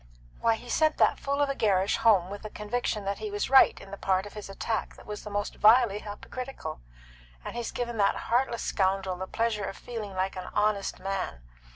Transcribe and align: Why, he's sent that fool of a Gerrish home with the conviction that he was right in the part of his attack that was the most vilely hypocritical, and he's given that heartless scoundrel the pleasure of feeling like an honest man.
Why, 0.39 0.55
he's 0.55 0.73
sent 0.73 0.97
that 0.97 1.19
fool 1.19 1.43
of 1.43 1.49
a 1.49 1.53
Gerrish 1.53 1.97
home 1.97 2.31
with 2.31 2.41
the 2.41 2.49
conviction 2.49 3.05
that 3.05 3.19
he 3.19 3.29
was 3.29 3.51
right 3.51 3.79
in 3.79 3.91
the 3.91 3.97
part 3.97 4.25
of 4.25 4.33
his 4.33 4.49
attack 4.49 4.95
that 4.95 5.05
was 5.05 5.21
the 5.23 5.29
most 5.29 5.57
vilely 5.57 5.99
hypocritical, 5.99 6.79
and 7.45 7.55
he's 7.55 7.69
given 7.71 7.97
that 7.97 8.15
heartless 8.25 8.63
scoundrel 8.63 9.15
the 9.15 9.27
pleasure 9.27 9.65
of 9.65 9.77
feeling 9.77 10.15
like 10.15 10.35
an 10.35 10.49
honest 10.55 10.99
man. 10.99 11.41